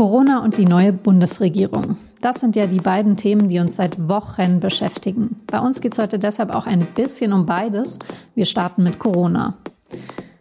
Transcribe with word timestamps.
Corona 0.00 0.42
und 0.42 0.56
die 0.56 0.64
neue 0.64 0.94
Bundesregierung. 0.94 1.98
Das 2.22 2.40
sind 2.40 2.56
ja 2.56 2.66
die 2.66 2.80
beiden 2.80 3.18
Themen, 3.18 3.48
die 3.48 3.58
uns 3.58 3.76
seit 3.76 4.08
Wochen 4.08 4.58
beschäftigen. 4.58 5.42
Bei 5.46 5.60
uns 5.60 5.82
geht 5.82 5.92
es 5.92 5.98
heute 5.98 6.18
deshalb 6.18 6.54
auch 6.54 6.66
ein 6.66 6.86
bisschen 6.94 7.34
um 7.34 7.44
beides. 7.44 7.98
Wir 8.34 8.46
starten 8.46 8.82
mit 8.82 8.98
Corona. 8.98 9.58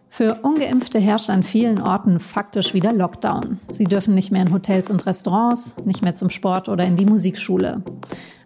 Für 0.07 0.35
ungeimpfte 0.43 0.97
herrscht 0.97 1.29
an 1.29 1.43
vielen 1.43 1.81
Orten 1.81 2.21
faktisch 2.21 2.73
wieder 2.73 2.93
Lockdown. 2.93 3.59
Sie 3.69 3.83
dürfen 3.83 4.15
nicht 4.15 4.31
mehr 4.31 4.43
in 4.43 4.53
Hotels 4.53 4.89
und 4.91 5.05
Restaurants, 5.05 5.75
nicht 5.83 6.03
mehr 6.03 6.15
zum 6.15 6.29
Sport 6.29 6.69
oder 6.69 6.85
in 6.85 6.95
die 6.95 7.05
Musikschule. 7.05 7.83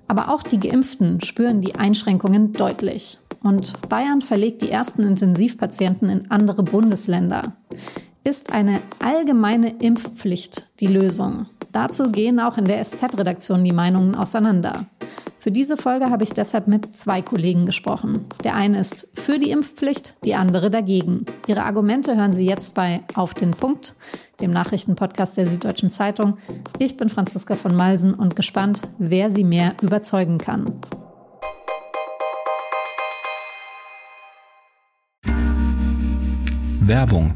Aber 0.08 0.34
auch 0.34 0.42
die 0.42 0.60
Geimpften 0.60 1.22
spüren 1.22 1.62
die 1.62 1.76
Einschränkungen 1.76 2.54
deutlich. 2.54 3.20
Und 3.44 3.88
Bayern 3.88 4.22
verlegt 4.22 4.64
die 4.64 4.72
ersten 4.72 5.04
Intensivpatienten 5.04 6.10
in 6.10 6.32
andere 6.32 6.64
Bundesländer. 6.64 7.54
Ist 8.26 8.54
eine 8.54 8.80
allgemeine 9.00 9.70
Impfpflicht 9.82 10.70
die 10.80 10.88
Lösung? 10.88 11.48
Dazu 11.74 12.10
gehen 12.10 12.40
auch 12.40 12.58
in 12.58 12.64
der 12.64 12.82
SZ-Redaktion 12.82 13.66
die 13.66 13.74
Meinungen 13.74 14.16
auseinander. 14.16 14.86
Für 15.40 15.52
diese 15.52 15.76
Folge 15.76 16.10
habe 16.10 16.24
ich 16.24 16.32
deshalb 16.32 16.70
mit 16.70 16.96
zwei 16.96 17.22
Kollegen 17.22 17.66
gesprochen. 17.66 18.24
Der 18.46 18.56
eine 18.56 18.80
ist 18.80 19.10
für 19.14 19.40
die 19.40 19.52
Impfpflicht, 19.52 20.16
die 20.24 20.36
andere 20.36 20.72
dagegen. 20.72 21.26
Ihre 21.48 21.66
Argumente 21.66 22.16
hören 22.16 22.34
Sie 22.34 22.46
jetzt 22.46 22.76
bei 22.76 23.02
Auf 23.14 23.34
den 23.34 23.52
Punkt, 23.52 23.94
dem 24.40 24.52
Nachrichtenpodcast 24.52 25.36
der 25.36 25.50
Süddeutschen 25.50 25.92
Zeitung. 25.92 26.38
Ich 26.80 26.96
bin 26.96 27.10
Franziska 27.10 27.56
von 27.56 27.76
Malsen 27.76 28.14
und 28.14 28.38
gespannt, 28.38 28.82
wer 29.00 29.32
Sie 29.32 29.44
mehr 29.44 29.76
überzeugen 29.82 30.38
kann. 30.38 30.80
Werbung 36.80 37.36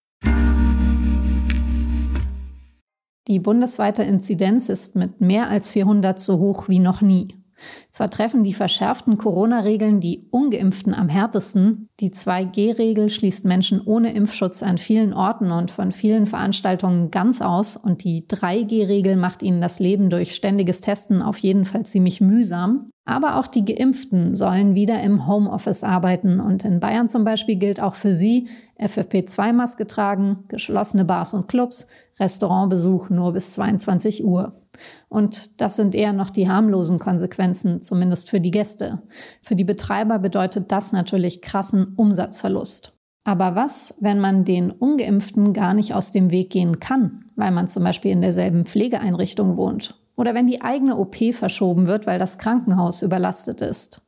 Die 3.27 3.39
bundesweite 3.39 4.03
Inzidenz 4.03 4.69
ist 4.69 4.95
mit 4.95 5.21
mehr 5.21 5.49
als 5.49 5.71
400 5.71 6.19
so 6.19 6.39
hoch 6.39 6.69
wie 6.69 6.79
noch 6.79 7.01
nie. 7.01 7.40
Zwar 7.89 8.09
treffen 8.09 8.43
die 8.43 8.53
verschärften 8.53 9.17
Corona-Regeln 9.17 9.99
die 9.99 10.27
ungeimpften 10.31 10.93
am 10.93 11.09
härtesten, 11.09 11.89
die 12.01 12.09
2G-Regel 12.09 13.11
schließt 13.11 13.45
Menschen 13.45 13.79
ohne 13.79 14.13
Impfschutz 14.13 14.63
an 14.63 14.79
vielen 14.79 15.13
Orten 15.13 15.51
und 15.51 15.69
von 15.69 15.91
vielen 15.91 16.25
Veranstaltungen 16.25 17.11
ganz 17.11 17.43
aus 17.43 17.77
und 17.77 18.03
die 18.03 18.27
3G-Regel 18.27 19.17
macht 19.17 19.43
ihnen 19.43 19.61
das 19.61 19.79
Leben 19.79 20.09
durch 20.09 20.33
ständiges 20.33 20.81
Testen 20.81 21.21
auf 21.21 21.37
jeden 21.37 21.63
Fall 21.63 21.85
ziemlich 21.85 22.19
mühsam. 22.19 22.89
Aber 23.05 23.37
auch 23.37 23.45
die 23.45 23.65
Geimpften 23.65 24.33
sollen 24.33 24.73
wieder 24.73 25.01
im 25.01 25.27
Homeoffice 25.27 25.83
arbeiten. 25.83 26.39
Und 26.39 26.65
in 26.65 26.79
Bayern 26.79 27.09
zum 27.09 27.23
Beispiel 27.23 27.55
gilt 27.55 27.79
auch 27.79 27.95
für 27.95 28.13
sie 28.13 28.47
FFP2-Maske 28.79 29.85
tragen, 29.85 30.45
geschlossene 30.47 31.05
Bars 31.05 31.33
und 31.33 31.47
Clubs, 31.47 31.87
Restaurantbesuch 32.19 33.09
nur 33.09 33.33
bis 33.33 33.53
22 33.53 34.23
Uhr. 34.23 34.60
Und 35.09 35.61
das 35.61 35.75
sind 35.75 35.95
eher 35.95 36.13
noch 36.13 36.29
die 36.29 36.49
harmlosen 36.49 36.99
Konsequenzen, 36.99 37.81
zumindest 37.81 38.29
für 38.29 38.39
die 38.39 38.51
Gäste. 38.51 39.01
Für 39.41 39.55
die 39.55 39.63
Betreiber 39.63 40.19
bedeutet 40.19 40.71
das 40.71 40.91
natürlich 40.91 41.41
krassen 41.41 41.93
Umsatzverlust. 41.95 42.93
Aber 43.23 43.55
was, 43.55 43.93
wenn 43.99 44.19
man 44.19 44.45
den 44.45 44.71
ungeimpften 44.71 45.53
gar 45.53 45.73
nicht 45.73 45.93
aus 45.93 46.11
dem 46.11 46.31
Weg 46.31 46.49
gehen 46.49 46.79
kann, 46.79 47.25
weil 47.35 47.51
man 47.51 47.67
zum 47.67 47.83
Beispiel 47.83 48.11
in 48.11 48.21
derselben 48.21 48.65
Pflegeeinrichtung 48.65 49.57
wohnt 49.57 49.95
oder 50.15 50.33
wenn 50.33 50.47
die 50.47 50.61
eigene 50.61 50.97
OP 50.97 51.33
verschoben 51.33 51.87
wird, 51.87 52.07
weil 52.07 52.19
das 52.19 52.37
Krankenhaus 52.37 53.01
überlastet 53.01 53.61
ist. 53.61 54.01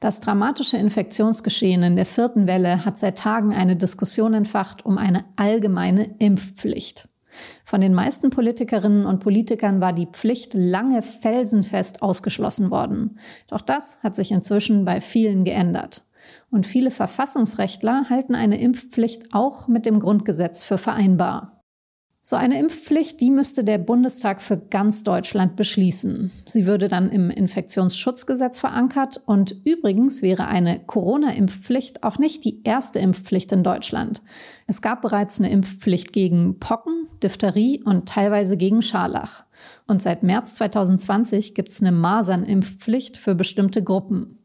Das 0.00 0.20
dramatische 0.20 0.76
Infektionsgeschehen 0.76 1.82
in 1.82 1.96
der 1.96 2.06
vierten 2.06 2.46
Welle 2.46 2.84
hat 2.84 2.98
seit 2.98 3.18
Tagen 3.18 3.52
eine 3.52 3.76
Diskussion 3.76 4.34
entfacht 4.34 4.84
um 4.84 4.98
eine 4.98 5.24
allgemeine 5.36 6.14
Impfpflicht. 6.18 7.08
Von 7.64 7.80
den 7.80 7.94
meisten 7.94 8.30
Politikerinnen 8.30 9.06
und 9.06 9.20
Politikern 9.20 9.80
war 9.80 9.92
die 9.92 10.06
Pflicht 10.06 10.54
lange 10.54 11.02
felsenfest 11.02 12.02
ausgeschlossen 12.02 12.70
worden. 12.70 13.18
Doch 13.48 13.60
das 13.60 13.98
hat 14.02 14.14
sich 14.14 14.32
inzwischen 14.32 14.84
bei 14.84 15.00
vielen 15.00 15.44
geändert. 15.44 16.04
Und 16.50 16.66
viele 16.66 16.90
Verfassungsrechtler 16.90 18.06
halten 18.08 18.34
eine 18.34 18.60
Impfpflicht 18.60 19.32
auch 19.32 19.68
mit 19.68 19.86
dem 19.86 20.00
Grundgesetz 20.00 20.64
für 20.64 20.78
vereinbar. 20.78 21.55
So 22.28 22.34
eine 22.34 22.58
Impfpflicht, 22.58 23.20
die 23.20 23.30
müsste 23.30 23.62
der 23.62 23.78
Bundestag 23.78 24.42
für 24.42 24.58
ganz 24.58 25.04
Deutschland 25.04 25.54
beschließen. 25.54 26.32
Sie 26.44 26.66
würde 26.66 26.88
dann 26.88 27.08
im 27.10 27.30
Infektionsschutzgesetz 27.30 28.58
verankert 28.58 29.22
und 29.26 29.54
übrigens 29.64 30.22
wäre 30.22 30.48
eine 30.48 30.80
Corona-Impfpflicht 30.80 32.02
auch 32.02 32.18
nicht 32.18 32.44
die 32.44 32.64
erste 32.64 32.98
Impfpflicht 32.98 33.52
in 33.52 33.62
Deutschland. 33.62 34.22
Es 34.66 34.82
gab 34.82 35.02
bereits 35.02 35.38
eine 35.38 35.52
Impfpflicht 35.52 36.12
gegen 36.12 36.58
Pocken, 36.58 37.06
Diphtherie 37.22 37.80
und 37.84 38.08
teilweise 38.08 38.56
gegen 38.56 38.82
Scharlach. 38.82 39.44
Und 39.86 40.02
seit 40.02 40.24
März 40.24 40.56
2020 40.56 41.54
gibt 41.54 41.68
es 41.68 41.80
eine 41.80 41.92
Masernimpfpflicht 41.92 43.18
für 43.18 43.36
bestimmte 43.36 43.84
Gruppen. 43.84 44.40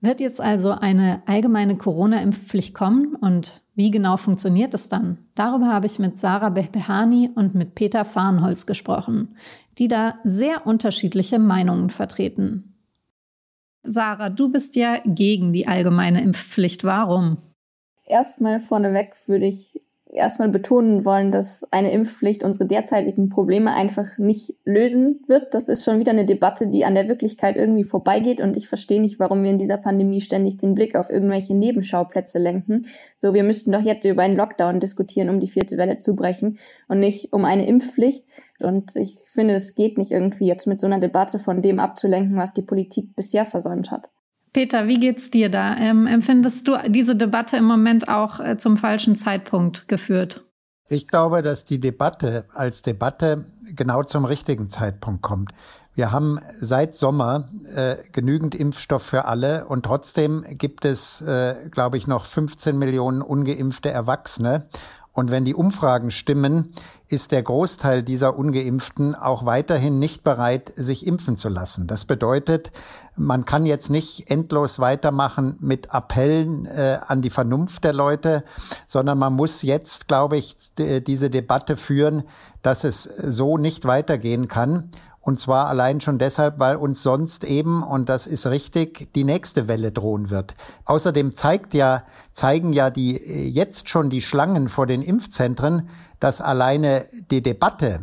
Wird 0.00 0.20
jetzt 0.20 0.40
also 0.40 0.72
eine 0.72 1.22
allgemeine 1.26 1.76
Corona-Impfpflicht 1.76 2.74
kommen 2.74 3.14
und 3.14 3.62
wie 3.74 3.90
genau 3.90 4.16
funktioniert 4.16 4.74
es 4.74 4.88
dann? 4.88 5.18
Darüber 5.34 5.68
habe 5.68 5.86
ich 5.86 5.98
mit 5.98 6.18
Sarah 6.18 6.50
Behbehani 6.50 7.30
und 7.34 7.54
mit 7.54 7.74
Peter 7.74 8.04
Farnholz 8.04 8.66
gesprochen, 8.66 9.36
die 9.78 9.88
da 9.88 10.18
sehr 10.22 10.66
unterschiedliche 10.66 11.38
Meinungen 11.38 11.90
vertreten. 11.90 12.74
Sarah, 13.82 14.30
du 14.30 14.50
bist 14.50 14.76
ja 14.76 15.00
gegen 15.04 15.52
die 15.52 15.66
allgemeine 15.66 16.22
Impfpflicht. 16.22 16.84
Warum? 16.84 17.38
Erstmal 18.04 18.60
vorneweg 18.60 19.14
würde 19.26 19.46
ich 19.46 19.80
erstmal 20.16 20.48
betonen 20.48 21.04
wollen, 21.04 21.30
dass 21.30 21.70
eine 21.72 21.92
Impfpflicht 21.92 22.42
unsere 22.42 22.66
derzeitigen 22.66 23.28
Probleme 23.28 23.74
einfach 23.74 24.18
nicht 24.18 24.54
lösen 24.64 25.20
wird. 25.26 25.54
Das 25.54 25.68
ist 25.68 25.84
schon 25.84 25.98
wieder 25.98 26.12
eine 26.12 26.24
Debatte, 26.24 26.68
die 26.68 26.84
an 26.84 26.94
der 26.94 27.08
Wirklichkeit 27.08 27.56
irgendwie 27.56 27.84
vorbeigeht 27.84 28.40
und 28.40 28.56
ich 28.56 28.68
verstehe 28.68 29.00
nicht, 29.00 29.18
warum 29.18 29.42
wir 29.42 29.50
in 29.50 29.58
dieser 29.58 29.76
Pandemie 29.76 30.20
ständig 30.20 30.56
den 30.58 30.74
Blick 30.74 30.96
auf 30.96 31.10
irgendwelche 31.10 31.54
Nebenschauplätze 31.54 32.38
lenken. 32.38 32.86
So, 33.16 33.34
wir 33.34 33.44
müssten 33.44 33.72
doch 33.72 33.82
jetzt 33.82 34.04
über 34.04 34.22
einen 34.22 34.36
Lockdown 34.36 34.80
diskutieren, 34.80 35.28
um 35.28 35.40
die 35.40 35.48
vierte 35.48 35.76
Welle 35.76 35.96
zu 35.96 36.16
brechen 36.16 36.58
und 36.88 36.98
nicht 36.98 37.32
um 37.32 37.44
eine 37.44 37.66
Impfpflicht. 37.66 38.24
Und 38.58 38.96
ich 38.96 39.18
finde, 39.26 39.54
es 39.54 39.74
geht 39.74 39.98
nicht 39.98 40.12
irgendwie 40.12 40.46
jetzt 40.46 40.66
mit 40.66 40.80
so 40.80 40.86
einer 40.86 41.00
Debatte 41.00 41.38
von 41.38 41.62
dem 41.62 41.78
abzulenken, 41.78 42.36
was 42.36 42.54
die 42.54 42.62
Politik 42.62 43.14
bisher 43.14 43.44
versäumt 43.44 43.90
hat. 43.90 44.10
Peter, 44.56 44.88
wie 44.88 44.98
geht's 44.98 45.30
dir 45.30 45.50
da? 45.50 45.76
Ähm, 45.76 46.06
empfindest 46.06 46.66
du 46.66 46.78
diese 46.88 47.14
Debatte 47.14 47.58
im 47.58 47.66
Moment 47.66 48.08
auch 48.08 48.40
äh, 48.40 48.56
zum 48.56 48.78
falschen 48.78 49.14
Zeitpunkt 49.14 49.86
geführt? 49.86 50.46
Ich 50.88 51.08
glaube, 51.08 51.42
dass 51.42 51.66
die 51.66 51.78
Debatte 51.78 52.46
als 52.54 52.80
Debatte 52.80 53.44
genau 53.74 54.02
zum 54.02 54.24
richtigen 54.24 54.70
Zeitpunkt 54.70 55.20
kommt. 55.20 55.50
Wir 55.94 56.10
haben 56.10 56.40
seit 56.58 56.96
Sommer 56.96 57.50
äh, 57.74 57.96
genügend 58.12 58.54
Impfstoff 58.54 59.02
für 59.02 59.26
alle 59.26 59.66
und 59.66 59.84
trotzdem 59.84 60.42
gibt 60.48 60.86
es, 60.86 61.20
äh, 61.20 61.68
glaube 61.70 61.98
ich, 61.98 62.06
noch 62.06 62.24
15 62.24 62.78
Millionen 62.78 63.20
ungeimpfte 63.20 63.90
Erwachsene. 63.90 64.64
Und 65.12 65.30
wenn 65.30 65.44
die 65.46 65.54
Umfragen 65.54 66.10
stimmen, 66.10 66.74
ist 67.08 67.32
der 67.32 67.42
Großteil 67.42 68.02
dieser 68.02 68.38
ungeimpften 68.38 69.14
auch 69.14 69.46
weiterhin 69.46 69.98
nicht 69.98 70.24
bereit, 70.24 70.72
sich 70.76 71.06
impfen 71.06 71.36
zu 71.36 71.48
lassen. 71.48 71.86
Das 71.86 72.04
bedeutet, 72.04 72.70
man 73.16 73.44
kann 73.44 73.66
jetzt 73.66 73.90
nicht 73.90 74.30
endlos 74.30 74.78
weitermachen 74.78 75.56
mit 75.60 75.92
Appellen 75.92 76.66
äh, 76.66 76.98
an 77.06 77.22
die 77.22 77.30
Vernunft 77.30 77.84
der 77.84 77.92
Leute, 77.92 78.44
sondern 78.86 79.18
man 79.18 79.32
muss 79.32 79.62
jetzt, 79.62 80.06
glaube 80.08 80.36
ich, 80.36 80.56
diese 80.76 81.30
Debatte 81.30 81.76
führen, 81.76 82.24
dass 82.62 82.84
es 82.84 83.04
so 83.04 83.58
nicht 83.58 83.86
weitergehen 83.86 84.48
kann. 84.48 84.90
Und 85.26 85.40
zwar 85.40 85.66
allein 85.66 86.00
schon 86.00 86.18
deshalb, 86.18 86.60
weil 86.60 86.76
uns 86.76 87.02
sonst 87.02 87.42
eben, 87.42 87.82
und 87.82 88.08
das 88.08 88.28
ist 88.28 88.46
richtig, 88.46 89.12
die 89.14 89.24
nächste 89.24 89.66
Welle 89.66 89.90
drohen 89.90 90.30
wird. 90.30 90.54
Außerdem 90.84 91.34
zeigt 91.34 91.74
ja, 91.74 92.04
zeigen 92.30 92.72
ja 92.72 92.90
die, 92.90 93.16
äh, 93.16 93.48
jetzt 93.48 93.88
schon 93.88 94.08
die 94.08 94.22
Schlangen 94.22 94.68
vor 94.68 94.86
den 94.86 95.02
Impfzentren, 95.02 95.88
dass 96.20 96.40
alleine 96.40 97.06
die 97.32 97.42
Debatte 97.42 98.02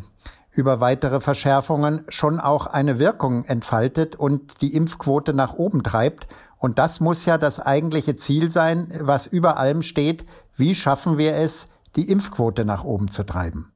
über 0.53 0.79
weitere 0.79 1.19
Verschärfungen 1.19 2.05
schon 2.09 2.39
auch 2.39 2.67
eine 2.67 2.99
Wirkung 2.99 3.45
entfaltet 3.45 4.15
und 4.15 4.61
die 4.61 4.73
Impfquote 4.73 5.33
nach 5.33 5.53
oben 5.53 5.83
treibt. 5.83 6.27
Und 6.57 6.79
das 6.79 6.99
muss 6.99 7.25
ja 7.25 7.37
das 7.37 7.59
eigentliche 7.59 8.15
Ziel 8.15 8.51
sein, 8.51 8.87
was 9.01 9.27
über 9.27 9.57
allem 9.57 9.81
steht. 9.81 10.25
Wie 10.55 10.75
schaffen 10.75 11.17
wir 11.17 11.35
es, 11.35 11.69
die 11.95 12.09
Impfquote 12.09 12.65
nach 12.65 12.83
oben 12.83 13.11
zu 13.11 13.23
treiben? 13.23 13.73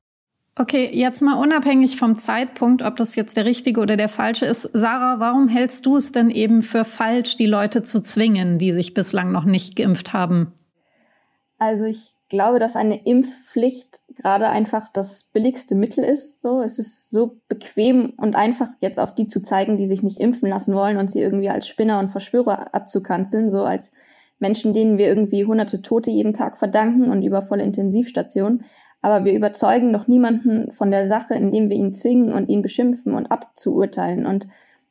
Okay, 0.59 0.89
jetzt 0.91 1.21
mal 1.21 1.35
unabhängig 1.35 1.97
vom 1.97 2.17
Zeitpunkt, 2.17 2.81
ob 2.81 2.95
das 2.95 3.15
jetzt 3.15 3.37
der 3.37 3.45
richtige 3.45 3.79
oder 3.79 3.95
der 3.95 4.09
falsche 4.09 4.45
ist. 4.45 4.67
Sarah, 4.73 5.19
warum 5.19 5.49
hältst 5.49 5.85
du 5.85 5.97
es 5.97 6.11
denn 6.11 6.31
eben 6.31 6.63
für 6.63 6.83
falsch, 6.83 7.35
die 7.35 7.45
Leute 7.45 7.83
zu 7.83 8.01
zwingen, 8.01 8.57
die 8.57 8.73
sich 8.73 8.95
bislang 8.95 9.31
noch 9.31 9.43
nicht 9.43 9.75
geimpft 9.75 10.13
haben? 10.13 10.53
Also 11.59 11.85
ich 11.85 12.13
glaube, 12.29 12.59
dass 12.59 12.75
eine 12.75 13.05
Impfpflicht 13.05 14.01
gerade 14.15 14.49
einfach 14.49 14.89
das 14.89 15.23
billigste 15.33 15.75
Mittel 15.75 16.03
ist. 16.03 16.41
So, 16.41 16.61
es 16.61 16.77
ist 16.77 17.09
so 17.09 17.37
bequem 17.47 18.13
und 18.17 18.35
einfach 18.35 18.69
jetzt 18.81 18.99
auf 18.99 19.15
die 19.15 19.27
zu 19.27 19.41
zeigen, 19.41 19.77
die 19.77 19.87
sich 19.87 20.03
nicht 20.03 20.19
impfen 20.19 20.49
lassen 20.49 20.75
wollen 20.75 20.97
und 20.97 21.09
sie 21.09 21.21
irgendwie 21.21 21.49
als 21.49 21.67
Spinner 21.67 21.99
und 21.99 22.09
Verschwörer 22.09 22.73
abzukanzeln, 22.73 23.49
so 23.49 23.63
als 23.63 23.93
Menschen, 24.39 24.73
denen 24.73 24.97
wir 24.97 25.07
irgendwie 25.07 25.45
hunderte 25.45 25.81
Tote 25.81 26.11
jeden 26.11 26.33
Tag 26.33 26.57
verdanken 26.57 27.09
und 27.09 27.23
übervolle 27.23 27.63
Intensivstationen. 27.63 28.65
Aber 29.01 29.25
wir 29.25 29.33
überzeugen 29.33 29.93
doch 29.93 30.07
niemanden 30.07 30.71
von 30.73 30.91
der 30.91 31.07
Sache, 31.07 31.35
indem 31.35 31.69
wir 31.69 31.77
ihn 31.77 31.93
zwingen 31.93 32.33
und 32.33 32.49
ihn 32.49 32.61
beschimpfen 32.61 33.13
und 33.13 33.27
abzuurteilen. 33.27 34.25
Und 34.25 34.47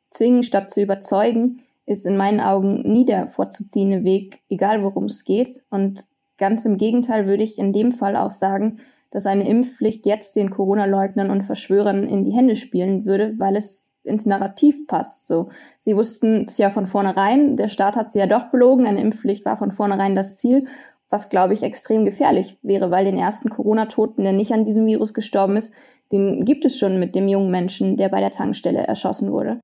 zwingen 0.09 0.43
statt 0.43 0.71
zu 0.71 0.81
überzeugen 0.81 1.61
ist 1.85 2.05
in 2.05 2.17
meinen 2.17 2.41
Augen 2.41 2.81
nie 2.81 3.05
der 3.05 3.27
vorzuziehende 3.27 4.03
Weg, 4.03 4.41
egal 4.49 4.83
worum 4.83 5.05
es 5.05 5.23
geht. 5.23 5.63
Und 5.69 6.05
ganz 6.37 6.65
im 6.65 6.77
Gegenteil 6.77 7.27
würde 7.27 7.43
ich 7.43 7.57
in 7.57 7.73
dem 7.73 7.91
Fall 7.91 8.15
auch 8.15 8.31
sagen, 8.31 8.79
dass 9.11 9.25
eine 9.25 9.47
Impfpflicht 9.47 10.05
jetzt 10.05 10.35
den 10.35 10.49
Corona-Leugnern 10.49 11.31
und 11.31 11.43
Verschwörern 11.43 12.03
in 12.07 12.25
die 12.25 12.31
Hände 12.31 12.55
spielen 12.55 13.05
würde, 13.05 13.33
weil 13.37 13.55
es 13.55 13.93
ins 14.03 14.25
Narrativ 14.25 14.87
passt. 14.87 15.27
So, 15.27 15.49
sie 15.79 15.95
wussten 15.95 16.45
es 16.47 16.57
ja 16.57 16.69
von 16.69 16.87
vornherein, 16.87 17.57
der 17.57 17.67
Staat 17.67 17.95
hat 17.95 18.09
sie 18.09 18.19
ja 18.19 18.27
doch 18.27 18.45
belogen, 18.51 18.85
eine 18.85 19.01
Impfpflicht 19.01 19.45
war 19.45 19.57
von 19.57 19.71
vornherein 19.71 20.15
das 20.15 20.37
Ziel, 20.37 20.65
was 21.09 21.29
glaube 21.29 21.53
ich 21.53 21.63
extrem 21.63 22.05
gefährlich 22.05 22.57
wäre, 22.61 22.91
weil 22.91 23.05
den 23.05 23.17
ersten 23.17 23.49
Corona-Toten, 23.49 24.23
der 24.23 24.33
nicht 24.33 24.51
an 24.51 24.65
diesem 24.65 24.85
Virus 24.85 25.13
gestorben 25.13 25.55
ist, 25.55 25.73
den 26.11 26.43
gibt 26.45 26.65
es 26.65 26.77
schon 26.77 26.99
mit 26.99 27.15
dem 27.15 27.27
jungen 27.27 27.51
Menschen, 27.51 27.97
der 27.97 28.09
bei 28.09 28.19
der 28.19 28.31
Tankstelle 28.31 28.85
erschossen 28.85 29.31
wurde. 29.31 29.59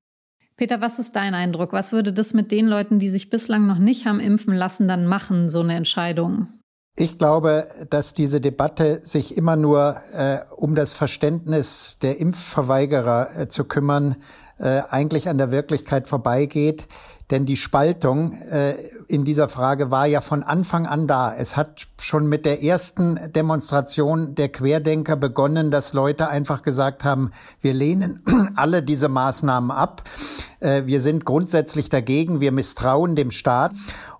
Peter, 0.56 0.80
was 0.80 0.98
ist 0.98 1.16
dein 1.16 1.34
Eindruck? 1.34 1.72
Was 1.72 1.92
würde 1.92 2.12
das 2.12 2.32
mit 2.32 2.52
den 2.52 2.66
Leuten, 2.66 2.98
die 2.98 3.08
sich 3.08 3.28
bislang 3.28 3.66
noch 3.66 3.78
nicht 3.78 4.06
haben 4.06 4.20
impfen 4.20 4.54
lassen, 4.54 4.86
dann 4.86 5.06
machen, 5.06 5.48
so 5.48 5.60
eine 5.60 5.74
Entscheidung? 5.74 6.48
Ich 6.96 7.18
glaube, 7.18 7.66
dass 7.90 8.14
diese 8.14 8.40
Debatte 8.40 9.00
sich 9.02 9.36
immer 9.36 9.56
nur 9.56 9.96
äh, 10.12 10.38
um 10.54 10.76
das 10.76 10.92
Verständnis 10.92 11.96
der 12.02 12.20
Impfverweigerer 12.20 13.36
äh, 13.36 13.48
zu 13.48 13.64
kümmern, 13.64 14.14
äh, 14.58 14.82
eigentlich 14.88 15.28
an 15.28 15.36
der 15.36 15.50
Wirklichkeit 15.50 16.06
vorbeigeht. 16.06 16.86
Denn 17.32 17.46
die 17.46 17.56
Spaltung 17.56 18.34
äh, 18.34 18.74
in 19.08 19.24
dieser 19.24 19.48
Frage 19.48 19.90
war 19.90 20.06
ja 20.06 20.20
von 20.20 20.44
Anfang 20.44 20.86
an 20.86 21.08
da. 21.08 21.34
Es 21.34 21.56
hat 21.56 21.88
schon 22.00 22.28
mit 22.28 22.44
der 22.44 22.62
ersten 22.62 23.18
Demonstration 23.32 24.36
der 24.36 24.50
Querdenker 24.50 25.16
begonnen, 25.16 25.72
dass 25.72 25.94
Leute 25.94 26.28
einfach 26.28 26.62
gesagt 26.62 27.02
haben, 27.02 27.32
wir 27.60 27.74
lehnen 27.74 28.22
alle 28.54 28.84
diese 28.84 29.08
Maßnahmen 29.08 29.72
ab. 29.72 30.04
Äh, 30.60 30.86
wir 30.86 31.00
sind 31.00 31.24
grundsätzlich 31.24 31.88
dagegen. 31.88 32.40
Wir 32.40 32.52
misstrauen 32.52 33.16
dem 33.16 33.32
Staat. 33.32 33.72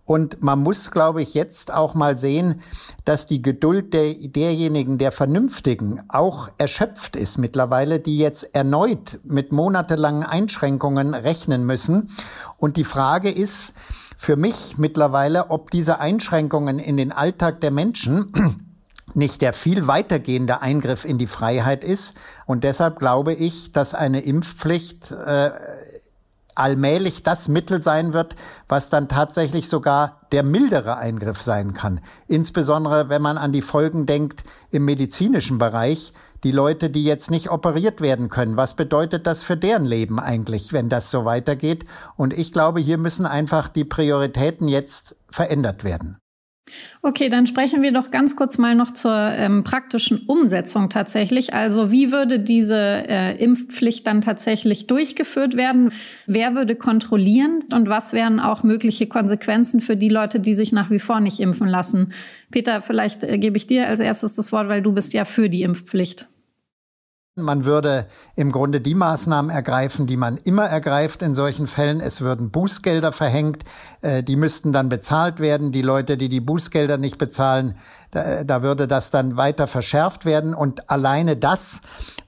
Und 0.06 0.42
man 0.42 0.62
muss, 0.62 0.90
glaube 0.90 1.22
ich, 1.22 1.32
jetzt 1.32 1.72
auch 1.72 1.94
mal 1.94 2.18
sehen, 2.18 2.60
dass 3.06 3.26
die 3.26 3.40
Geduld 3.40 3.94
der, 3.94 4.14
derjenigen, 4.14 4.98
der 4.98 5.12
Vernünftigen 5.12 6.02
auch 6.08 6.50
erschöpft 6.58 7.16
ist 7.16 7.38
mittlerweile, 7.38 8.00
die 8.00 8.18
jetzt 8.18 8.54
erneut 8.54 9.18
mit 9.24 9.52
monatelangen 9.52 10.22
Einschränkungen 10.22 11.14
rechnen 11.14 11.64
müssen. 11.64 12.10
Und 12.58 12.76
die 12.76 12.84
Frage 12.84 13.30
ist 13.30 13.72
für 14.16 14.36
mich 14.36 14.76
mittlerweile, 14.76 15.50
ob 15.50 15.70
diese 15.70 16.00
Einschränkungen 16.00 16.78
in 16.78 16.98
den 16.98 17.10
Alltag 17.10 17.62
der 17.62 17.70
Menschen 17.70 18.32
nicht 19.14 19.40
der 19.40 19.54
viel 19.54 19.86
weitergehende 19.86 20.60
Eingriff 20.60 21.06
in 21.06 21.16
die 21.16 21.26
Freiheit 21.26 21.82
ist. 21.82 22.14
Und 22.46 22.64
deshalb 22.64 22.98
glaube 22.98 23.32
ich, 23.32 23.72
dass 23.72 23.94
eine 23.94 24.20
Impfpflicht 24.20 25.12
äh, 25.12 25.50
allmählich 26.54 27.22
das 27.22 27.48
Mittel 27.48 27.82
sein 27.82 28.12
wird, 28.12 28.34
was 28.68 28.90
dann 28.90 29.08
tatsächlich 29.08 29.68
sogar 29.68 30.20
der 30.32 30.42
mildere 30.42 30.96
Eingriff 30.96 31.42
sein 31.42 31.74
kann. 31.74 32.00
Insbesondere 32.28 33.08
wenn 33.08 33.22
man 33.22 33.38
an 33.38 33.52
die 33.52 33.62
Folgen 33.62 34.06
denkt 34.06 34.44
im 34.70 34.84
medizinischen 34.84 35.58
Bereich. 35.58 36.12
Die 36.42 36.52
Leute, 36.52 36.90
die 36.90 37.04
jetzt 37.04 37.30
nicht 37.30 37.50
operiert 37.50 38.02
werden 38.02 38.28
können, 38.28 38.58
was 38.58 38.74
bedeutet 38.74 39.26
das 39.26 39.42
für 39.42 39.56
deren 39.56 39.86
Leben 39.86 40.20
eigentlich, 40.20 40.74
wenn 40.74 40.90
das 40.90 41.10
so 41.10 41.24
weitergeht? 41.24 41.86
Und 42.16 42.34
ich 42.34 42.52
glaube, 42.52 42.80
hier 42.80 42.98
müssen 42.98 43.24
einfach 43.24 43.68
die 43.68 43.84
Prioritäten 43.84 44.68
jetzt 44.68 45.16
verändert 45.30 45.84
werden. 45.84 46.18
Okay, 47.02 47.28
dann 47.28 47.46
sprechen 47.46 47.82
wir 47.82 47.92
doch 47.92 48.10
ganz 48.10 48.36
kurz 48.36 48.56
mal 48.56 48.74
noch 48.74 48.90
zur 48.90 49.12
ähm, 49.12 49.64
praktischen 49.64 50.24
Umsetzung 50.26 50.88
tatsächlich. 50.88 51.52
Also 51.52 51.90
wie 51.90 52.10
würde 52.10 52.40
diese 52.40 52.76
äh, 52.76 53.36
Impfpflicht 53.36 54.06
dann 54.06 54.22
tatsächlich 54.22 54.86
durchgeführt 54.86 55.56
werden? 55.56 55.92
Wer 56.26 56.54
würde 56.54 56.74
kontrollieren 56.74 57.64
und 57.72 57.88
was 57.88 58.14
wären 58.14 58.40
auch 58.40 58.62
mögliche 58.62 59.06
Konsequenzen 59.06 59.80
für 59.80 59.96
die 59.96 60.08
Leute, 60.08 60.40
die 60.40 60.54
sich 60.54 60.72
nach 60.72 60.90
wie 60.90 60.98
vor 60.98 61.20
nicht 61.20 61.40
impfen 61.40 61.68
lassen? 61.68 62.12
Peter, 62.50 62.80
vielleicht 62.80 63.24
äh, 63.24 63.38
gebe 63.38 63.58
ich 63.58 63.66
dir 63.66 63.86
als 63.86 64.00
erstes 64.00 64.34
das 64.34 64.50
Wort, 64.50 64.68
weil 64.68 64.80
du 64.80 64.92
bist 64.92 65.12
ja 65.12 65.26
für 65.26 65.50
die 65.50 65.62
Impfpflicht. 65.62 66.28
Man 67.36 67.64
würde 67.64 68.06
im 68.36 68.52
Grunde 68.52 68.80
die 68.80 68.94
Maßnahmen 68.94 69.50
ergreifen, 69.50 70.06
die 70.06 70.16
man 70.16 70.36
immer 70.36 70.66
ergreift 70.66 71.20
in 71.20 71.34
solchen 71.34 71.66
Fällen. 71.66 72.00
Es 72.00 72.20
würden 72.20 72.52
Bußgelder 72.52 73.10
verhängt, 73.10 73.64
äh, 74.02 74.22
die 74.22 74.36
müssten 74.36 74.72
dann 74.72 74.88
bezahlt 74.88 75.40
werden. 75.40 75.72
Die 75.72 75.82
Leute, 75.82 76.16
die 76.16 76.28
die 76.28 76.38
Bußgelder 76.38 76.96
nicht 76.96 77.18
bezahlen, 77.18 77.74
da, 78.12 78.44
da 78.44 78.62
würde 78.62 78.86
das 78.86 79.10
dann 79.10 79.36
weiter 79.36 79.66
verschärft 79.66 80.26
werden. 80.26 80.54
Und 80.54 80.88
alleine 80.90 81.36
das 81.36 81.80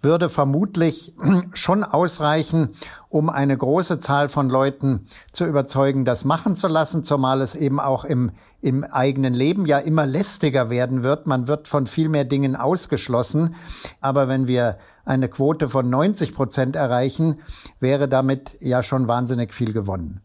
würde 0.03 0.29
vermutlich 0.29 1.15
schon 1.53 1.85
ausreichen, 1.85 2.71
um 3.09 3.31
eine 3.31 3.57
große 3.57 4.01
Zahl 4.01 4.29
von 4.29 4.51
Leuten 4.51 5.07
zu 5.31 5.45
überzeugen, 5.45 6.05
das 6.05 6.25
machen 6.25 6.57
zu 6.57 6.67
lassen, 6.67 7.05
zumal 7.05 7.43
es 7.43 7.55
eben 7.55 7.79
auch 7.79 8.05
im, 8.05 8.33
im 8.61 8.83
eigenen 8.83 9.35
Leben 9.35 9.67
ja 9.67 9.79
immer 9.79 10.05
lästiger 10.05 10.69
werden 10.69 11.05
wird. 11.05 11.29
Man 11.29 11.47
wird 11.47 11.69
von 11.69 11.87
viel 11.87 12.09
mehr 12.09 12.25
Dingen 12.25 12.57
ausgeschlossen. 12.57 13.55
Aber 14.01 14.27
wenn 14.27 14.49
wir 14.49 14.79
eine 15.07 15.29
Quote 15.29 15.69
von 15.69 15.89
90 15.89 16.35
Prozent 16.35 16.77
erreichen, 16.77 17.41
wäre 17.81 18.09
damit 18.09 18.51
ja 18.61 18.83
schon 18.83 19.09
wahnsinnig 19.09 19.55
viel 19.55 19.73
gewonnen. 19.73 20.21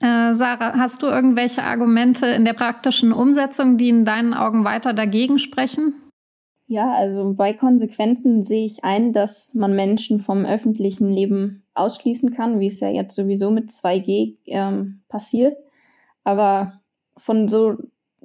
Äh, 0.00 0.34
Sarah, 0.34 0.74
hast 0.76 1.02
du 1.02 1.06
irgendwelche 1.06 1.62
Argumente 1.62 2.26
in 2.26 2.44
der 2.44 2.52
praktischen 2.52 3.12
Umsetzung, 3.12 3.78
die 3.78 3.88
in 3.88 4.04
deinen 4.04 4.34
Augen 4.34 4.64
weiter 4.64 4.92
dagegen 4.92 5.38
sprechen? 5.38 5.94
Ja, 6.66 6.92
also 6.92 7.32
bei 7.34 7.52
Konsequenzen 7.52 8.42
sehe 8.42 8.66
ich 8.66 8.84
ein, 8.84 9.12
dass 9.12 9.54
man 9.54 9.74
Menschen 9.74 10.18
vom 10.18 10.44
öffentlichen 10.44 11.08
Leben 11.08 11.64
ausschließen 11.74 12.34
kann, 12.34 12.58
wie 12.58 12.66
es 12.66 12.80
ja 12.80 12.88
jetzt 12.88 13.14
sowieso 13.14 13.50
mit 13.50 13.70
2G 13.70 14.36
ähm, 14.46 15.02
passiert. 15.08 15.56
Aber 16.24 16.80
von 17.16 17.48
so 17.48 17.76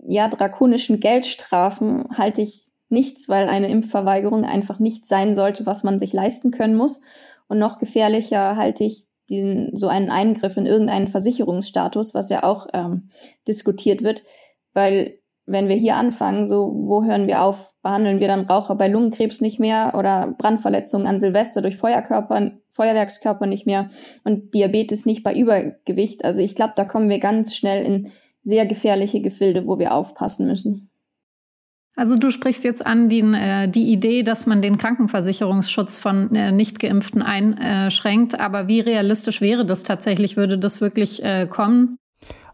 ja 0.08 0.28
drakonischen 0.28 1.00
Geldstrafen 1.00 2.06
halte 2.18 2.42
ich 2.42 2.71
nichts, 2.92 3.30
weil 3.30 3.48
eine 3.48 3.70
Impfverweigerung 3.70 4.46
einfach 4.46 4.80
nicht 4.80 5.08
sein 5.08 5.36
sollte, 5.36 5.66
was 5.66 5.84
man 5.84 6.00
sich 6.00 6.14
leisten 6.14 6.52
können 6.52 6.76
muss. 6.76 7.02
Und 7.48 7.60
noch 7.60 7.80
gefährlicher 7.80 8.56
halte 8.56 8.84
ich 8.84 9.08
den, 9.30 9.76
so 9.76 9.88
einen 9.88 10.10
Eingriff 10.10 10.58
in 10.58 10.66
irgendeinen 10.66 11.08
Versicherungsstatus, 11.08 12.14
was 12.14 12.30
ja 12.30 12.44
auch 12.44 12.68
ähm, 12.74 13.10
diskutiert 13.48 14.04
wird, 14.04 14.24
weil 14.74 15.22
wenn 15.46 15.68
wir 15.68 15.76
hier 15.76 15.96
anfangen, 15.96 16.48
so 16.48 16.72
wo 16.74 17.04
hören 17.04 17.28
wir 17.28 17.42
auf? 17.42 17.74
Behandeln 17.82 18.20
wir 18.20 18.28
dann 18.28 18.46
Raucher 18.46 18.76
bei 18.76 18.88
Lungenkrebs 18.88 19.42
nicht 19.42 19.60
mehr 19.60 19.94
oder 19.98 20.36
Brandverletzungen 20.38 21.08
an 21.08 21.20
Silvester 21.20 21.62
durch 21.62 21.78
Feuerkörper, 21.78 22.52
Feuerwerkskörper 22.70 23.48
nicht 23.48 23.66
mehr 23.66 23.90
und 24.24 24.54
Diabetes 24.54 25.06
nicht 25.06 25.24
bei 25.24 25.34
Übergewicht? 25.34 26.24
Also 26.24 26.42
ich 26.42 26.56
glaube, 26.56 26.74
da 26.76 26.86
kommen 26.86 27.10
wir 27.10 27.20
ganz 27.20 27.56
schnell 27.56 27.84
in 27.84 28.12
sehr 28.44 28.66
gefährliche 28.66 29.22
Gefilde, 29.22 29.66
wo 29.66 29.80
wir 29.80 29.94
aufpassen 29.94 30.46
müssen. 30.46 30.91
Also 32.02 32.18
du 32.18 32.32
sprichst 32.32 32.64
jetzt 32.64 32.84
an 32.84 33.10
die, 33.10 33.20
äh, 33.20 33.68
die 33.68 33.92
Idee, 33.94 34.24
dass 34.24 34.48
man 34.48 34.64
den 34.64 34.80
Krankenversicherungsschutz 34.80 36.00
von 36.00 36.34
äh, 36.34 36.52
Nichtgeimpften 36.52 37.22
einschränkt. 37.22 38.40
Aber 38.40 38.68
wie 38.68 38.80
realistisch 38.80 39.40
wäre 39.40 39.68
das 39.68 39.84
tatsächlich? 39.84 40.36
Würde 40.36 40.58
das 40.58 40.82
wirklich 40.82 41.24
äh, 41.24 41.46
kommen? 41.46 42.00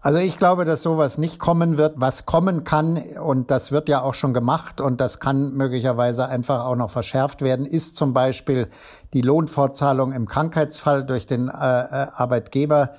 Also 0.02 0.20
ich 0.20 0.38
glaube, 0.38 0.66
dass 0.66 0.84
sowas 0.84 1.18
nicht 1.18 1.40
kommen 1.40 1.78
wird. 1.78 1.94
Was 1.96 2.26
kommen 2.26 2.66
kann, 2.66 2.98
und 3.24 3.50
das 3.50 3.72
wird 3.72 3.88
ja 3.88 4.02
auch 4.02 4.16
schon 4.16 4.34
gemacht 4.34 4.82
und 4.82 5.00
das 5.00 5.22
kann 5.22 5.54
möglicherweise 5.54 6.28
einfach 6.28 6.66
auch 6.66 6.76
noch 6.76 6.90
verschärft 6.90 7.42
werden, 7.42 7.66
ist 7.66 7.96
zum 7.96 8.14
Beispiel 8.14 8.68
die 9.14 9.22
Lohnfortzahlung 9.22 10.12
im 10.12 10.28
Krankheitsfall 10.28 11.06
durch 11.06 11.26
den 11.26 11.48
äh, 11.48 11.52
äh 11.52 12.08
Arbeitgeber 12.14 12.96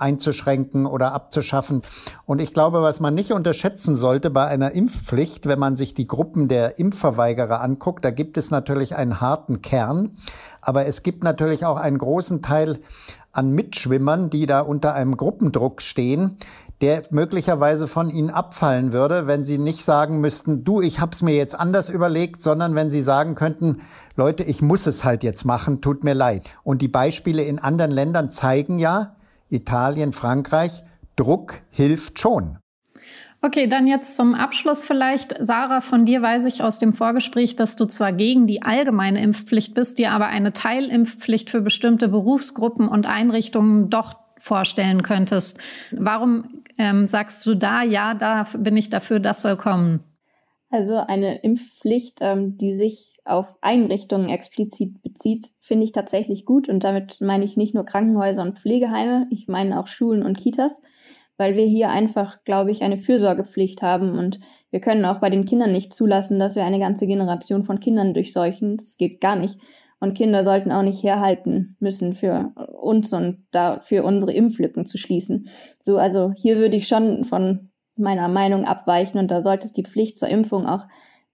einzuschränken 0.00 0.86
oder 0.86 1.12
abzuschaffen. 1.12 1.82
Und 2.26 2.40
ich 2.40 2.54
glaube, 2.54 2.82
was 2.82 3.00
man 3.00 3.14
nicht 3.14 3.32
unterschätzen 3.32 3.96
sollte 3.96 4.30
bei 4.30 4.46
einer 4.46 4.72
Impfpflicht, 4.72 5.46
wenn 5.46 5.58
man 5.58 5.76
sich 5.76 5.94
die 5.94 6.06
Gruppen 6.06 6.48
der 6.48 6.78
Impfverweigerer 6.78 7.60
anguckt, 7.60 8.04
da 8.04 8.10
gibt 8.10 8.36
es 8.36 8.50
natürlich 8.50 8.96
einen 8.96 9.20
harten 9.20 9.62
Kern, 9.62 10.16
aber 10.60 10.86
es 10.86 11.02
gibt 11.02 11.24
natürlich 11.24 11.64
auch 11.64 11.76
einen 11.76 11.98
großen 11.98 12.42
Teil 12.42 12.78
an 13.32 13.52
Mitschwimmern, 13.52 14.30
die 14.30 14.46
da 14.46 14.60
unter 14.60 14.94
einem 14.94 15.16
Gruppendruck 15.16 15.82
stehen, 15.82 16.36
der 16.80 17.02
möglicherweise 17.10 17.86
von 17.86 18.08
Ihnen 18.08 18.30
abfallen 18.30 18.92
würde, 18.92 19.26
wenn 19.26 19.44
Sie 19.44 19.58
nicht 19.58 19.84
sagen 19.84 20.20
müssten, 20.20 20.64
du, 20.64 20.80
ich 20.80 21.00
hab's 21.00 21.20
mir 21.20 21.34
jetzt 21.34 21.58
anders 21.58 21.90
überlegt, 21.90 22.42
sondern 22.42 22.74
wenn 22.74 22.90
Sie 22.90 23.02
sagen 23.02 23.34
könnten, 23.34 23.82
Leute, 24.16 24.44
ich 24.44 24.62
muss 24.62 24.86
es 24.86 25.04
halt 25.04 25.22
jetzt 25.22 25.44
machen, 25.44 25.82
tut 25.82 26.04
mir 26.04 26.14
leid. 26.14 26.50
Und 26.64 26.80
die 26.82 26.88
Beispiele 26.88 27.42
in 27.42 27.58
anderen 27.58 27.90
Ländern 27.90 28.30
zeigen 28.30 28.78
ja, 28.78 29.14
Italien, 29.50 30.12
Frankreich, 30.12 30.82
Druck 31.16 31.60
hilft 31.70 32.18
schon. 32.18 32.58
Okay, 33.42 33.66
dann 33.66 33.86
jetzt 33.86 34.16
zum 34.16 34.34
Abschluss 34.34 34.84
vielleicht. 34.84 35.34
Sarah, 35.40 35.80
von 35.80 36.04
dir 36.04 36.20
weiß 36.20 36.44
ich 36.44 36.62
aus 36.62 36.78
dem 36.78 36.92
Vorgespräch, 36.92 37.56
dass 37.56 37.74
du 37.74 37.86
zwar 37.86 38.12
gegen 38.12 38.46
die 38.46 38.62
allgemeine 38.62 39.22
Impfpflicht 39.22 39.74
bist, 39.74 39.98
dir 39.98 40.12
aber 40.12 40.26
eine 40.26 40.52
Teilimpfpflicht 40.52 41.48
für 41.48 41.62
bestimmte 41.62 42.08
Berufsgruppen 42.08 42.86
und 42.86 43.06
Einrichtungen 43.06 43.88
doch 43.88 44.14
vorstellen 44.36 45.02
könntest. 45.02 45.58
Warum 45.92 46.62
ähm, 46.76 47.06
sagst 47.06 47.46
du 47.46 47.54
da, 47.54 47.82
ja, 47.82 48.12
da 48.12 48.46
bin 48.58 48.76
ich 48.76 48.90
dafür, 48.90 49.20
das 49.20 49.40
soll 49.42 49.56
kommen? 49.56 50.00
Also 50.70 50.96
eine 50.96 51.40
Impfpflicht, 51.42 52.18
ähm, 52.20 52.56
die 52.56 52.72
sich 52.72 53.18
auf 53.24 53.56
Einrichtungen 53.60 54.28
explizit 54.28 55.02
bezieht, 55.02 55.48
finde 55.60 55.84
ich 55.84 55.92
tatsächlich 55.92 56.44
gut. 56.44 56.68
Und 56.68 56.84
damit 56.84 57.20
meine 57.20 57.44
ich 57.44 57.56
nicht 57.56 57.74
nur 57.74 57.84
Krankenhäuser 57.84 58.42
und 58.42 58.58
Pflegeheime, 58.58 59.26
ich 59.30 59.48
meine 59.48 59.78
auch 59.80 59.86
Schulen 59.86 60.22
und 60.22 60.38
Kitas 60.38 60.80
weil 61.40 61.56
wir 61.56 61.64
hier 61.64 61.88
einfach, 61.88 62.44
glaube 62.44 62.70
ich, 62.70 62.82
eine 62.82 62.98
Fürsorgepflicht 62.98 63.80
haben 63.80 64.18
und 64.18 64.38
wir 64.70 64.80
können 64.80 65.06
auch 65.06 65.20
bei 65.20 65.30
den 65.30 65.46
Kindern 65.46 65.72
nicht 65.72 65.94
zulassen, 65.94 66.38
dass 66.38 66.54
wir 66.54 66.64
eine 66.64 66.78
ganze 66.78 67.06
Generation 67.06 67.64
von 67.64 67.80
Kindern 67.80 68.12
durchseuchen. 68.12 68.76
Das 68.76 68.98
geht 68.98 69.22
gar 69.22 69.36
nicht. 69.36 69.58
Und 70.00 70.12
Kinder 70.12 70.44
sollten 70.44 70.70
auch 70.70 70.82
nicht 70.82 71.02
herhalten 71.02 71.76
müssen 71.80 72.12
für 72.12 72.52
uns 72.78 73.14
und 73.14 73.38
dafür 73.52 74.04
unsere 74.04 74.34
Impflücken 74.34 74.84
zu 74.84 74.98
schließen. 74.98 75.48
So, 75.80 75.96
also 75.96 76.30
hier 76.36 76.58
würde 76.58 76.76
ich 76.76 76.86
schon 76.86 77.24
von 77.24 77.69
meiner 78.00 78.28
Meinung 78.28 78.64
abweichen 78.64 79.18
und 79.18 79.30
da 79.30 79.42
sollte 79.42 79.66
es 79.66 79.72
die 79.72 79.84
Pflicht 79.84 80.18
zur 80.18 80.28
Impfung 80.28 80.66
auch 80.66 80.86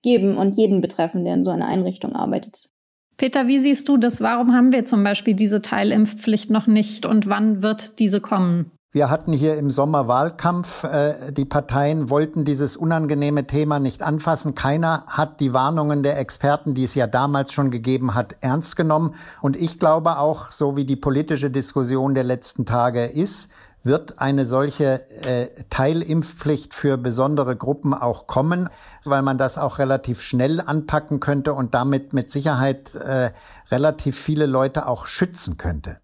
geben 0.03 0.37
und 0.37 0.57
jeden 0.57 0.81
betreffen, 0.81 1.25
der 1.25 1.35
in 1.35 1.45
so 1.45 1.51
einer 1.51 1.67
Einrichtung 1.67 2.15
arbeitet. 2.15 2.71
Peter, 3.17 3.47
wie 3.47 3.59
siehst 3.59 3.89
du 3.89 3.97
das? 3.97 4.21
Warum 4.21 4.53
haben 4.53 4.73
wir 4.73 4.85
zum 4.85 5.03
Beispiel 5.03 5.35
diese 5.35 5.63
Teilimpfpflicht 5.63 6.51
noch 6.51 6.67
nicht 6.67 7.07
und 7.07 7.29
wann 7.29 7.63
wird 7.63 7.99
diese 7.99 8.21
kommen? 8.21 8.71
Wir 8.93 9.11
hatten 9.11 9.33
hier 9.33 9.59
im 9.59 9.71
Sommer 9.71 10.09
Wahlkampf. 10.09 10.85
Äh, 10.85 11.33
die 11.33 11.45
Parteien 11.45 12.09
wollten 12.09 12.47
dieses 12.47 12.77
unangenehme 12.77 13.47
Thema 13.47 13.79
nicht 13.79 14.03
anfassen. 14.03 14.55
Keiner 14.55 15.05
hat 15.07 15.41
die 15.41 15.53
Warnungen 15.53 16.03
der 16.03 16.19
Experten, 16.19 16.73
die 16.73 16.85
es 16.85 16.95
ja 16.95 17.07
damals 17.07 17.53
schon 17.53 17.71
gegeben 17.71 18.15
hat, 18.15 18.37
ernst 18.41 18.75
genommen. 18.75 19.15
Und 19.43 19.55
ich 19.57 19.79
glaube 19.79 20.19
auch, 20.19 20.51
so 20.51 20.77
wie 20.77 20.87
die 20.87 20.97
politische 20.97 21.51
Diskussion 21.51 22.15
der 22.15 22.25
letzten 22.25 22.65
Tage 22.65 23.05
ist, 23.05 23.51
wird 23.87 24.19
eine 24.19 24.45
solche 24.45 25.01
äh, 25.25 25.47
Teilimpfpflicht 25.71 26.75
für 26.75 26.99
besondere 26.99 27.57
Gruppen 27.57 27.95
auch 27.95 28.27
kommen, 28.27 28.69
weil 29.05 29.23
man 29.23 29.39
das 29.39 29.59
auch 29.59 29.79
relativ 29.79 30.21
schnell 30.21 30.61
anpacken 30.61 31.21
könnte 31.21 31.55
und 31.55 31.75
damit 31.75 32.13
mit 32.13 32.31
Sicherheit 32.31 32.95
äh, 32.95 33.31
relativ 33.71 34.19
viele 34.19 34.47
Leute 34.47 34.87
auch 34.87 35.07
schützen 35.07 35.57
könnte. 35.57 35.97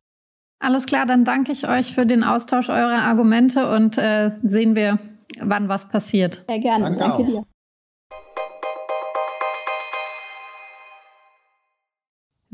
Alles 0.60 0.86
klar, 0.86 1.06
dann 1.06 1.24
danke 1.24 1.50
ich 1.50 1.68
euch 1.68 1.92
für 1.92 2.06
den 2.06 2.22
Austausch 2.22 2.68
eurer 2.68 3.02
Argumente 3.02 3.68
und 3.68 3.98
äh, 3.98 4.30
sehen 4.44 4.76
wir, 4.76 4.98
wann 5.40 5.68
was 5.68 5.88
passiert. 5.88 6.44
Sehr 6.48 6.60
gerne, 6.60 6.84
danke, 6.84 6.98
danke 7.00 7.24
dir. 7.24 7.44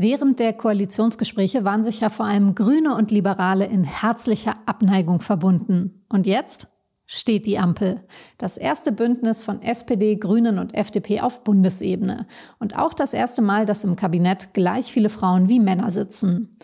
Während 0.00 0.38
der 0.38 0.52
Koalitionsgespräche 0.52 1.64
waren 1.64 1.83
sich 1.83 1.99
ja 1.99 2.09
vor 2.09 2.25
allem 2.25 2.55
Grüne 2.55 2.95
und 2.95 3.11
Liberale 3.11 3.67
in 3.67 3.83
herzlicher 3.83 4.55
Abneigung 4.64 5.21
verbunden. 5.21 6.05
Und 6.09 6.25
jetzt 6.28 6.69
steht 7.05 7.47
die 7.47 7.59
Ampel. 7.59 8.05
Das 8.37 8.59
erste 8.59 8.93
Bündnis 8.93 9.43
von 9.43 9.61
SPD, 9.61 10.14
Grünen 10.14 10.61
und 10.61 10.73
FDP 10.73 11.21
auf 11.21 11.43
Bundesebene. 11.43 12.28
Und 12.61 12.78
auch 12.78 12.95
das 12.95 13.12
erste 13.12 13.43
Mal, 13.43 13.67
dass 13.67 13.83
im 13.83 13.97
Kabinett 13.97 14.55
gleich 14.55 14.93
viele 14.93 15.09
Frauen 15.09 15.49
wie 15.49 15.59
Männer 15.59 15.90
sitzen. 15.90 16.57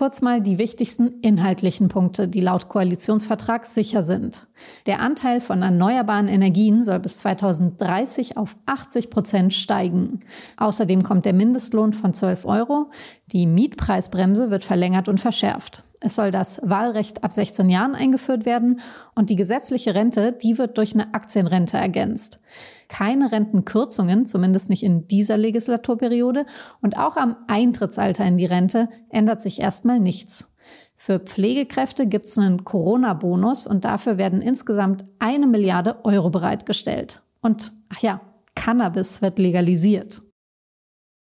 Kurz 0.00 0.22
mal 0.22 0.40
die 0.40 0.56
wichtigsten 0.56 1.20
inhaltlichen 1.20 1.88
Punkte, 1.88 2.26
die 2.26 2.40
laut 2.40 2.70
Koalitionsvertrag 2.70 3.66
sicher 3.66 4.02
sind. 4.02 4.46
Der 4.86 5.00
Anteil 5.00 5.42
von 5.42 5.60
erneuerbaren 5.60 6.26
Energien 6.26 6.82
soll 6.82 7.00
bis 7.00 7.18
2030 7.18 8.38
auf 8.38 8.56
80 8.64 9.10
Prozent 9.10 9.52
steigen. 9.52 10.20
Außerdem 10.56 11.02
kommt 11.02 11.26
der 11.26 11.34
Mindestlohn 11.34 11.92
von 11.92 12.14
12 12.14 12.46
Euro. 12.46 12.90
Die 13.26 13.44
Mietpreisbremse 13.44 14.50
wird 14.50 14.64
verlängert 14.64 15.06
und 15.06 15.20
verschärft. 15.20 15.84
Es 16.02 16.14
soll 16.14 16.30
das 16.30 16.60
Wahlrecht 16.62 17.22
ab 17.22 17.30
16 17.30 17.68
Jahren 17.68 17.94
eingeführt 17.94 18.46
werden 18.46 18.80
und 19.14 19.28
die 19.28 19.36
gesetzliche 19.36 19.94
Rente, 19.94 20.32
die 20.32 20.56
wird 20.56 20.78
durch 20.78 20.94
eine 20.94 21.12
Aktienrente 21.12 21.76
ergänzt. 21.76 22.40
Keine 22.88 23.30
Rentenkürzungen, 23.30 24.24
zumindest 24.24 24.70
nicht 24.70 24.82
in 24.82 25.06
dieser 25.06 25.36
Legislaturperiode 25.36 26.46
und 26.80 26.96
auch 26.96 27.18
am 27.18 27.36
Eintrittsalter 27.48 28.24
in 28.24 28.38
die 28.38 28.46
Rente 28.46 28.88
ändert 29.10 29.42
sich 29.42 29.60
erstmal 29.60 30.00
nichts. 30.00 30.50
Für 30.96 31.18
Pflegekräfte 31.18 32.06
gibt 32.06 32.26
es 32.26 32.38
einen 32.38 32.64
Corona-Bonus 32.64 33.66
und 33.66 33.84
dafür 33.84 34.16
werden 34.16 34.40
insgesamt 34.40 35.04
eine 35.18 35.46
Milliarde 35.46 36.04
Euro 36.04 36.30
bereitgestellt. 36.30 37.22
Und 37.42 37.72
ach 37.90 38.00
ja, 38.00 38.20
Cannabis 38.54 39.22
wird 39.22 39.38
legalisiert. 39.38 40.22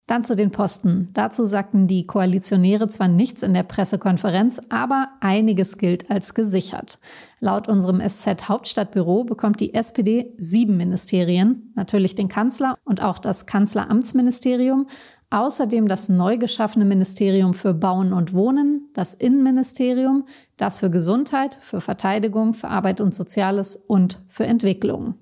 Dann 0.09 0.23
zu 0.23 0.35
den 0.35 0.49
Posten. 0.49 1.09
Dazu 1.13 1.45
sagten 1.45 1.85
die 1.85 2.07
Koalitionäre 2.07 2.87
zwar 2.87 3.07
nichts 3.07 3.43
in 3.43 3.53
der 3.53 3.61
Pressekonferenz, 3.61 4.59
aber 4.69 5.09
einiges 5.19 5.77
gilt 5.77 6.09
als 6.09 6.33
gesichert. 6.33 6.97
Laut 7.39 7.67
unserem 7.67 8.01
SZ 8.01 8.49
Hauptstadtbüro 8.49 9.23
bekommt 9.23 9.59
die 9.59 9.75
SPD 9.75 10.33
sieben 10.39 10.77
Ministerien, 10.77 11.71
natürlich 11.75 12.15
den 12.15 12.27
Kanzler 12.27 12.75
und 12.85 13.03
auch 13.03 13.19
das 13.19 13.45
Kanzleramtsministerium, 13.45 14.87
außerdem 15.29 15.87
das 15.87 16.09
neu 16.09 16.39
geschaffene 16.39 16.85
Ministerium 16.85 17.53
für 17.53 17.75
Bauen 17.75 18.11
und 18.11 18.33
Wohnen, 18.33 18.89
das 18.95 19.13
Innenministerium, 19.13 20.25
das 20.57 20.79
für 20.79 20.89
Gesundheit, 20.89 21.59
für 21.61 21.81
Verteidigung, 21.81 22.55
für 22.55 22.69
Arbeit 22.69 22.99
und 22.99 23.13
Soziales 23.13 23.75
und 23.75 24.23
für 24.27 24.47
Entwicklung. 24.47 25.19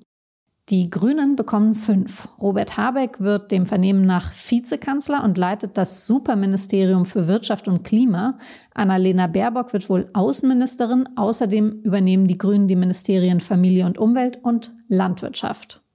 Die 0.70 0.90
Grünen 0.90 1.38
bekommen 1.38 1.76
fünf. 1.76 2.28
Robert 2.42 2.76
Habeck 2.76 3.22
wird 3.22 3.52
dem 3.52 3.66
Vernehmen 3.66 4.06
nach 4.06 4.34
Vizekanzler 4.34 5.24
und 5.24 5.38
leitet 5.38 5.78
das 5.78 6.06
Superministerium 6.06 7.06
für 7.06 7.28
Wirtschaft 7.28 7.70
und 7.70 7.86
Klima. 7.86 8.38
Annalena 8.74 9.28
Baerbock 9.28 9.72
wird 9.72 9.90
wohl 9.90 10.08
Außenministerin. 10.12 11.08
Außerdem 11.16 11.84
übernehmen 11.84 12.28
die 12.28 12.38
Grünen 12.38 12.68
die 12.68 12.76
Ministerien 12.76 13.40
Familie 13.40 13.86
und 13.86 13.98
Umwelt 13.98 14.44
und 14.44 14.74
Landwirtschaft. 14.90 15.87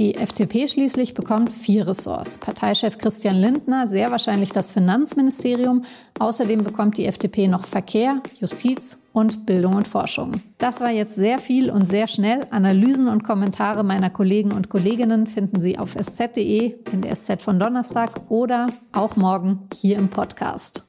Die 0.00 0.14
FDP 0.14 0.66
schließlich 0.66 1.12
bekommt 1.12 1.52
vier 1.52 1.86
Ressorts. 1.86 2.38
Parteichef 2.38 2.96
Christian 2.96 3.36
Lindner 3.36 3.86
sehr 3.86 4.10
wahrscheinlich 4.10 4.50
das 4.50 4.70
Finanzministerium. 4.70 5.82
Außerdem 6.18 6.64
bekommt 6.64 6.96
die 6.96 7.04
FDP 7.04 7.48
noch 7.48 7.66
Verkehr, 7.66 8.22
Justiz 8.40 8.98
und 9.12 9.44
Bildung 9.44 9.74
und 9.74 9.86
Forschung. 9.86 10.40
Das 10.56 10.80
war 10.80 10.90
jetzt 10.90 11.16
sehr 11.16 11.38
viel 11.38 11.70
und 11.70 11.86
sehr 11.86 12.06
schnell. 12.06 12.46
Analysen 12.48 13.08
und 13.08 13.24
Kommentare 13.24 13.84
meiner 13.84 14.08
Kollegen 14.08 14.52
und 14.52 14.70
Kolleginnen 14.70 15.26
finden 15.26 15.60
Sie 15.60 15.78
auf 15.78 15.94
sz.de, 15.94 16.76
in 16.92 17.02
der 17.02 17.14
SZ 17.14 17.42
von 17.42 17.60
Donnerstag 17.60 18.22
oder 18.30 18.68
auch 18.92 19.16
morgen 19.16 19.68
hier 19.74 19.98
im 19.98 20.08
Podcast. 20.08 20.82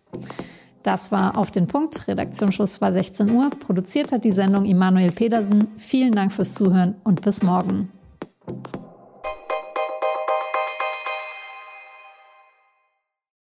Das 0.83 1.11
war 1.11 1.37
auf 1.37 1.51
den 1.51 1.67
Punkt. 1.67 2.07
Redaktionsschluss 2.07 2.79
war 2.79 2.93
16 2.93 3.29
Uhr. 3.29 3.49
Produziert 3.49 4.13
hat 4.13 4.23
die 4.23 4.31
Sendung 4.31 4.63
Immanuel 4.63 5.11
Pedersen. 5.11 5.67
Vielen 5.75 6.13
Dank 6.13 6.31
fürs 6.31 6.55
Zuhören 6.55 6.95
und 7.03 7.21
bis 7.21 7.43
morgen. 7.43 7.89